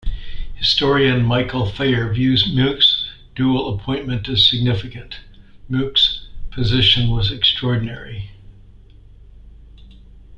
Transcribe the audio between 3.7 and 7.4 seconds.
appointment as significant: Muech's position was